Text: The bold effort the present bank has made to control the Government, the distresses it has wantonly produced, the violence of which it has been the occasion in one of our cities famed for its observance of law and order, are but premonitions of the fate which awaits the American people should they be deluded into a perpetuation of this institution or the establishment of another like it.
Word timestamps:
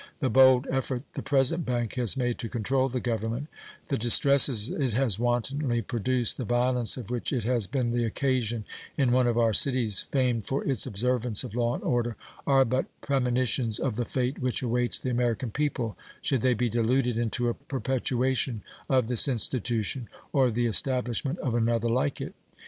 The 0.17 0.31
bold 0.31 0.65
effort 0.71 1.03
the 1.13 1.21
present 1.21 1.63
bank 1.63 1.93
has 1.93 2.17
made 2.17 2.39
to 2.39 2.49
control 2.49 2.89
the 2.89 2.99
Government, 2.99 3.47
the 3.89 3.99
distresses 3.99 4.71
it 4.71 4.95
has 4.95 5.19
wantonly 5.19 5.83
produced, 5.83 6.37
the 6.39 6.43
violence 6.43 6.97
of 6.97 7.11
which 7.11 7.31
it 7.31 7.43
has 7.43 7.67
been 7.67 7.91
the 7.91 8.03
occasion 8.05 8.65
in 8.97 9.11
one 9.11 9.27
of 9.27 9.37
our 9.37 9.53
cities 9.53 10.01
famed 10.11 10.47
for 10.47 10.63
its 10.63 10.87
observance 10.87 11.43
of 11.43 11.53
law 11.53 11.75
and 11.75 11.83
order, 11.83 12.15
are 12.47 12.65
but 12.65 12.87
premonitions 13.01 13.77
of 13.77 13.95
the 13.95 14.03
fate 14.03 14.39
which 14.39 14.63
awaits 14.63 14.99
the 14.99 15.11
American 15.11 15.51
people 15.51 15.95
should 16.19 16.41
they 16.41 16.55
be 16.55 16.67
deluded 16.67 17.15
into 17.15 17.47
a 17.47 17.53
perpetuation 17.53 18.63
of 18.89 19.07
this 19.07 19.27
institution 19.27 20.09
or 20.33 20.49
the 20.49 20.65
establishment 20.65 21.37
of 21.41 21.53
another 21.53 21.89
like 21.89 22.19
it. 22.19 22.33